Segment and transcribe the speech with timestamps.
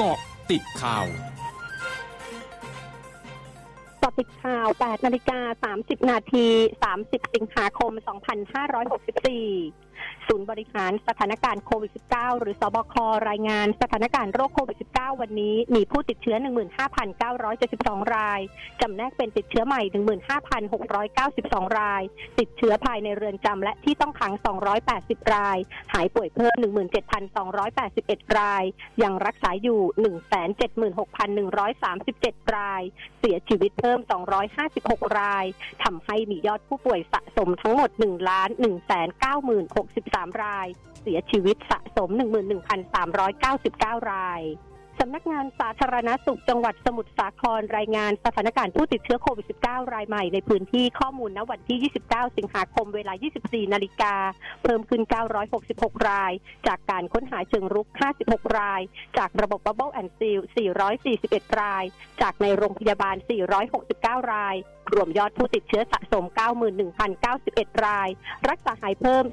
[0.00, 0.18] กาะ
[0.50, 1.06] ติดข่าว
[4.02, 6.46] กาะติดข่าว 8 นาฬิกา 30 นาที
[6.90, 7.92] 30 สิงหาคม
[9.38, 9.91] 2564
[10.28, 12.94] ศูนย์บริหารสถานการณ์โควิด -19 หรือสบค
[13.28, 16.36] รายงานสถานการณ์โรคโควิด -19 วันนี้ มีผู้ติดเชื้อ
[17.44, 18.40] 15,972 ราย
[18.80, 19.82] จำแนกเป็นติดเชื้อใหม่
[20.80, 22.02] 15,692 ราย
[22.38, 24.32] ติดเชื้อภายในเรือนจำและที่ต้องขัง
[24.82, 25.58] 280 ราย
[25.92, 26.54] หายป่วยเพิ่ม
[27.62, 28.64] 17,281 ราย
[29.02, 29.80] ยังรักษาอยู่
[31.40, 32.82] 176,137 ราย
[33.18, 33.98] เสียชีวิตเพิ่ม
[34.58, 35.44] 256 ราย
[35.84, 38.92] ทำให้มียอดผู้ป่วยสะสมทั้งหมด 1 ล้าน1
[39.24, 39.32] 9
[39.76, 40.66] 6 63 ราย
[41.02, 42.10] เสียชีวิตสะสม
[42.90, 44.42] 11,399 ราย
[45.00, 54.14] สำนักงานสาธารณสุขจังหวัดสมุทรสาครรายงานสถานการณ์ผู้ติดเชื้อโควิด -19 รายใหม่ในพื้นที่ข้อมูลณวันที่ 29 สิงหาคมเวลา 24 นาฬิกา
[54.62, 55.02] เพิ่มขึ้น
[55.54, 56.32] 966 ราย
[56.66, 57.88] จากการค้นหาเชิงรุก
[58.22, 58.80] 56 ราย
[59.18, 60.40] จากระบบ Bubble and Seal
[61.00, 61.84] 441 ราย
[62.22, 63.16] จากในโรงพยาบาล
[63.74, 64.56] 469 ราย
[64.94, 66.24] รวมยอดผู้ติดเชื้อสะสม
[67.04, 68.08] 91,091 ราย
[68.48, 69.24] รักษาหายเพิ่ม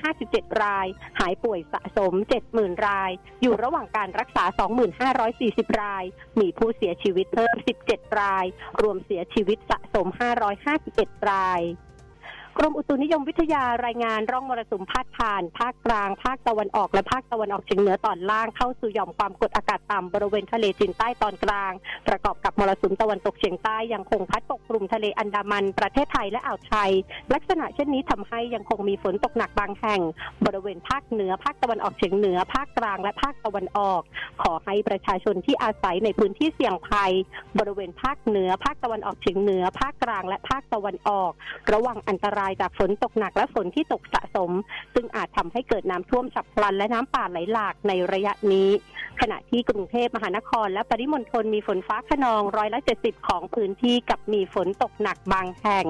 [0.00, 0.86] 457 ราย
[1.20, 2.12] หายป่วยสะสม
[2.50, 3.10] 70,000 ราย
[3.42, 4.44] อยู่ระหว่างการรักษา
[5.12, 6.04] 2540 ราย
[6.40, 7.54] มีผู้เสียชีวิตเพิ่ม
[7.86, 8.44] 17 ราย
[8.80, 10.06] รวมเสียชีวิตสะสม
[10.68, 11.62] 551 ราย
[12.60, 21.72] กรมอุตุนิยมวิทยารายงานร่องมรสุมพาดผ่าน ภาคกลาง ภาคตะวันออกและภาคตะวันออกเฉียงเหนือตอนล่างเข้าสู่หย่อมความกดอากาศต่ำบริเวณทะเลจีนใต้ตอนกลาง
[22.08, 26.90] ประกอบกับมรสุมตะวันตกเฉียงใต้ยังคงพัดปกคลุมทะเลอันดามันประเทศไทยและอ่าวไทย
[27.34, 30.00] ลักษณะเช่นนี้ทำให้ยังคงมีฝนตกหนักบางแห่ง
[30.46, 34.02] บริเวณภาคเหนือ ภาคตะวันออกเฉียงเหนือ ภาคกลางและภาคตะวันออก
[34.42, 37.12] ขอให้ประชาชนที่อาศัยในพื้นที่เสี่ยงภัย
[37.58, 41.32] บริเวณภาคเหนือ ภาคตะวันออกเฉียงเหนือ ภาคกลางและภาคตะวันออก
[41.72, 44.50] ระวังอันตรายจากฝนตกหนักและฝนที่ตกสะสม
[44.94, 48.68] ซึ่งอาจทำให้เกิดน้ำท่วมฉับพลันและน้ำป่าไหลหลากในระยะนี้
[49.20, 55.86] ขณะที่กรุงเทพมหานคร และปริมณฑลมีฝนฟ้าขนองร้อยละเจ็ดสิบของพื้นที่กับมีฝนตกหนักบางแห่ง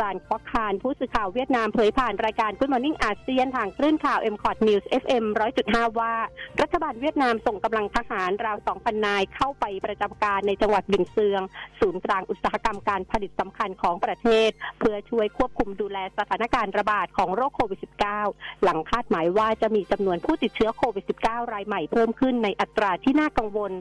[0.00, 5.24] รานควักคารผู้สื่อข่าวเวียดนามเผยผ่านรายการ Good Morning อาเซียนทางคลื่นข่าว m c o t News FM
[5.62, 6.14] 100.5 ว่า
[6.60, 11.42] รัฐบาลเวียดนามส่งกำลังทหารราว 2,000 นายเข้าไปประจำการในจังหวัดบินเซียง
[11.80, 17.80] ศูนย์กลางอุตสาหกรรมการผลิตสำคัญของประเทศ เพื่อช่วยควบคุมดูแลสถานการณ์ระบาดของโรคโควิด
[18.22, 23.72] -19 หลังคาดหมายว่าจะมีจำนวนผู้ติดเชื้อโควิด -19 รายใหม่เพิ่มขึ้นในอัตราที่น่ากังวล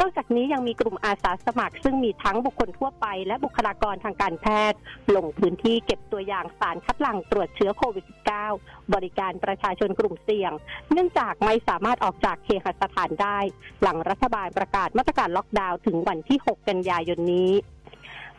[0.00, 4.78] นอกจากนี้ยังมีกลุ่มอาสาสมัคร ซึ่งมีทั้งบุคคลทั่วไปและบุคลากรทางการแพทย์
[5.16, 8.06] ลงพื้นที่เก็บตัวอย่างสารคัดหลั่งตรวจเชื้อโควิด
[8.48, 10.52] -19 บริการประชาชนกลุ่มเสี่ยง
[10.92, 13.38] เนื่องจากไม่สามารถออกจากเคหสถานได้
[13.82, 17.50] หลังรัฐบาลประกาศมาตรการล็อกดาวน์ถึงวันที่ 6 กันยายนนี้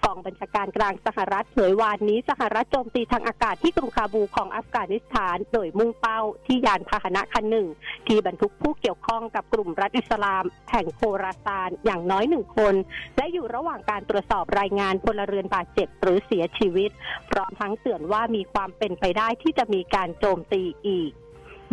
[0.05, 7.67] กองบัญชาการกลางสหรัฐเผยวานนี้สหรัฐโจมตีทางอากาศที่กรุงคาบูของอัฟกานิสถาน โดยมุ่งเป้าที่ยานพาหนะคันหนึ่ง
[8.07, 12.75] ที่บรรทุกผู้เกี่ยวข้องกับกลุ่มรัฐอิสลาม แห่งโคราซานอย่างน้อยหนึ่งคน
[13.17, 16.89] และอยู่ระหว่างการตรวจสอบรายงานพลเรือนบาดเจ็บหรือเสียชีวิต
[17.29, 21.11] พร้อมทั้งเตือนว่ามีความเป็นไปได้ที่จะมีการโจมตีอีก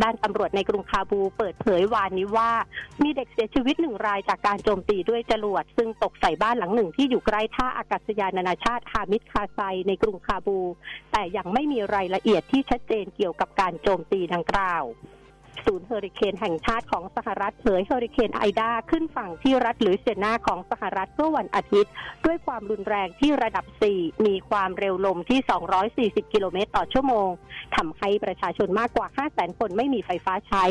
[0.03, 2.51] ด้านตำรวจในกรุงคาบูลเปิดเผยวานนี้ว่า
[3.03, 10.59] มีเด็กเสียชีวิตหนึ่งรายจากการโจมตีด้วยจรวด ซึ่งตกใส่บ้านหลังหนึ่งที่อยู่ใกล้ท่าอากาศยานนานาชาติฮามิดคาร์ไซในกรุงคาบูล
[11.13, 14.85] แต่ยังไม่มีรายละเอียดที่ชัดเจนเกี่ยวกับการโจมตีดังกล่าว
[15.67, 21.93] ศูนย์เฮอริเคนแห่งชาติของสหรัฐเผยเฮอริเคนไอดาขึ้นฝั่งที่รัฐลุยเซียนาของสหรัฐเมื่อวันอาทิตย์
[22.25, 23.65] ด้วยความรุนแรงที่ระดับ
[23.95, 25.41] 4 มีความเร็วลมที่
[26.25, 27.31] 240 กิโลเมตรต่อชั่วโมง
[27.77, 30.65] ทำให้ประชาชนมากกว่า 500,000 คนไม่มีไฟฟ้าใช้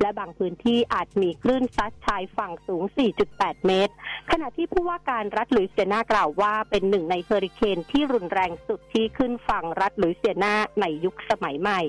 [0.00, 2.82] และบางพื้นที่อาจมีคลื่นซัดชายฝั่งสูง
[3.24, 3.92] 4.8 เมตร
[4.30, 11.82] ขณะที่ผู้ว่าการรัฐลุยเซียนากล่าวว่าเป็นหนึ่งในเฮอริเคนที่รุนแรงสุดที่ขึ้นฝั่งรัฐลุยเซียนาในยุคสมัยใหม่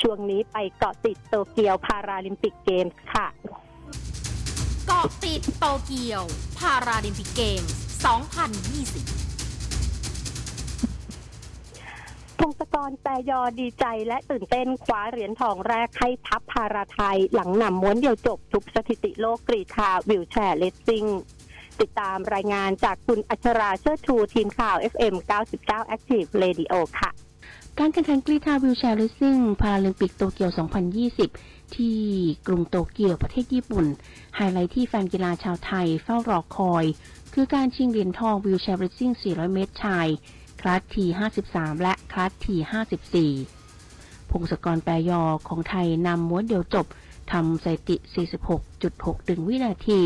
[0.00, 3.26] ช่วงนี้ไปเกาะติดโตเกียวพาราลิมปิกเกมส์ค่ะ
[4.86, 6.22] เกาะติดโตเกียว
[6.58, 9.20] พาราลิมปิกเกมส์2020
[12.38, 21.06] พงศกรแปยอดีใจและตื่นเต้นคว้าเหรียญทองแรกให้ทัพพาราไทย หลังนำม้วนเดียวจบทุบสถิติโลกกรีฑา wheelchair racing
[21.80, 25.14] ติดตามรายงานจากคุณอัชราเชิดชูทีมข่าว FM
[25.54, 27.10] 99 Active Radio ค่ะ
[27.82, 30.50] การแข่งขันกรีฑา wheelchair racing พาราลิมปิกโตเกียว
[31.12, 31.98] 2020 ที่
[32.46, 33.86] กรุงโตเกียวประเทศญี่ปุ่น
[34.36, 36.84] ไฮไลท์ที่แฟนกีฬาชาวไทยเฝ้ารอคอย
[37.34, 40.06] คือการชิงเหรียญทอง wheelchair racing 400 เมตรชาย
[40.60, 46.86] class T53 และ class T54 พงศกรแปยอของไทยนำม้วนเดียวจบ
[47.32, 47.96] ทำสถิติ
[48.72, 50.00] 46.61วินาที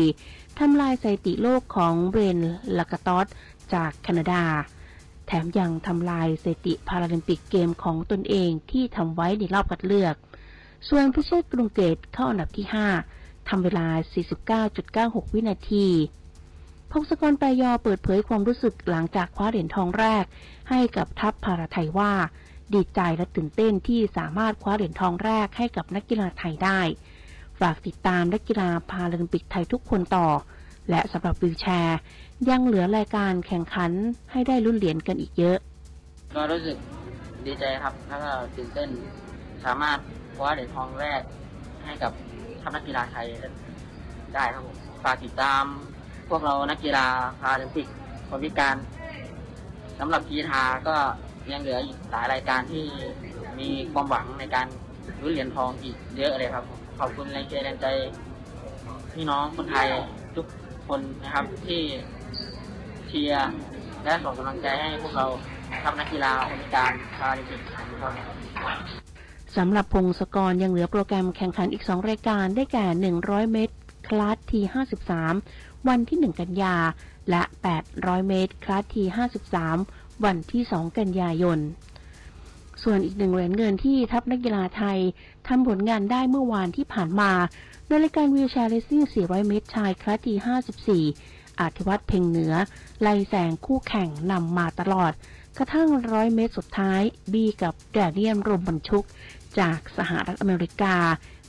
[0.59, 2.39] ทำลายสถิติโลกของเบรนต์
[2.77, 3.27] ลาคาทอส
[3.73, 4.43] จากแคนาดา
[5.27, 10.15] แถมยังทำลายสถิติพาราลิมปิกเกมของตนเองที่ทำไว้ในรอบคัดเลือก
[10.89, 12.65] ส่วนพิเชษกรุงเกตเข้าอันดับที่
[13.07, 13.87] 5ทำเวลา
[14.81, 15.87] 49.96 วินาที
[16.91, 20.25] พงศกรปยอเปิดเผยความรู้สึกหลังจากคว้าเหรียญทองแรก
[20.69, 22.13] ให้กับทัพพาราไทยว่า
[22.73, 26.79] ดีใจและตื่นเต้นที่สามารถคว้าเหรียญทองแรกให้กับนักกีฬาไทยได้
[27.59, 30.27] ฝากติดตามนักกีฬาพาราลิมปิกไทยทุกคนต่อ
[30.89, 31.99] และสำหรับวิวแชร์
[32.49, 33.91] ยังเหลือรายการแข่งขัน
[34.31, 35.57] ให้ได้ลุ้นเหรียญกันอีกเยอะ
[36.35, 36.77] ก็รู้สึก
[37.45, 38.89] ดีใจครับ แล้วก็ตื่นเต้น
[39.65, 39.97] สามารถ
[40.35, 41.21] คว้าเหรียญทองแรก
[41.85, 42.11] ให้กับ
[42.61, 43.25] ทัพนักกีฬาไทย
[44.33, 45.63] ได้ครับผมฝากติดตาม
[46.29, 47.05] พวกเรานักกีฬา
[47.39, 47.87] พาลิมปิก
[48.29, 48.75] คนพิการ
[49.99, 50.95] สำหรับกีฬาก็
[51.51, 52.85] ยังเหลืออีกหลายรายการที่
[53.59, 54.67] มีความหวังในการ
[55.21, 56.65] ลุ้นเหรียญทองอีกเยอะเลยครับ
[56.99, 57.87] ขอบคุณแรงเชียร์แรงใจ
[59.13, 59.87] พี่น้องคนไทย
[60.35, 60.45] ทุก
[60.87, 61.81] คนนะครับที่
[63.07, 63.51] เชียร์
[64.03, 65.25] และส่งกำลังใจให้พวกเรา
[65.83, 68.77] ทำนักกีฬาคนพิการพาราลิมปิกครับ
[69.57, 73.75] สำหรับพงศกรยังเหลือโปรแกรมแข่งขันอีก 2 รายการได้แก่ 100 เมตร
[74.07, 74.59] คลาสที
[75.23, 76.75] 53 วันที่ 1 กันยา
[77.29, 77.43] และ
[77.85, 79.03] 800 เมตร คลาสที
[79.63, 81.59] 53 วันที่ 2 กันยายน
[82.83, 84.99] ส่วนอีกหนึ่งเหรียญเงินที่ทัพนักกีฬาไทย
[85.47, 87.31] ทำผลงานได้เมื่อวานที่ผ่านมา
[87.87, 90.33] ในรายการวีลแชร์เลสซิ่ง 400 เมตรชายคลาสที
[90.97, 92.53] 54 อาธิวัตรเพ่งเหนือ
[93.01, 95.11] ไล่แสงคู่แข่งนำมาตลอด
[95.57, 97.01] กระทั่งร้อยเมตรสุดท้าย
[97.33, 99.03] บีกับแดเนียมรมบรรชุก
[99.59, 100.95] จากสหรัฐอเมริกา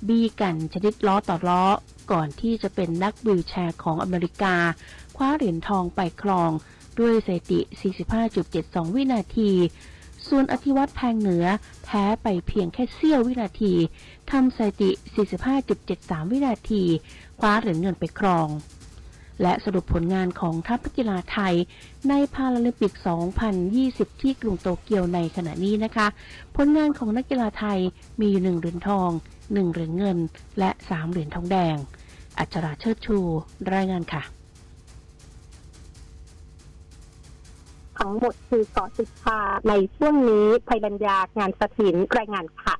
[0.08, 1.64] บีกันชนิดล้อต่อล้อ
[2.12, 4.54] ก่อนที่จะเป็นนักวิวแชร์ของอเมริกา
[5.16, 6.50] คว้าเหรียญทองไปครอง
[6.98, 7.60] ด้วยสถิติ
[8.28, 9.50] 45.72 วินาที
[10.28, 11.46] ส่วนอธิวัตรแพงเหนือ
[11.84, 13.74] แพ้ไปเพียงแค่เสี้ยววินาที
[14.30, 14.90] ทำสถิติ
[15.62, 16.82] 45.73 วินาที
[17.40, 18.48] คว้าเหรียญเงินไปครอง
[19.42, 21.54] และสรุปผลงานของทัพกกีฬาไทย
[22.08, 22.92] ในพาราลิมปิก
[23.56, 26.06] 2020 ที่กรุงโตเกียวในขณะนี้นะคะ
[26.56, 27.78] ผลงานของนักกีฬาไทย
[28.20, 29.10] มีอยู่หนึ่งเหรียญทอง
[29.52, 30.18] หนึ่งเหรียญเงิน
[30.58, 31.76] และสามเหรียญทองแดง
[32.38, 33.18] อัจฉราเชิดชู
[33.74, 34.22] รายงานค่ะ
[37.98, 42.74] ทั้งหมดคือเกาะติดพาในช่วงนี้ภัยบัญญางานสถินรายงานค่ะ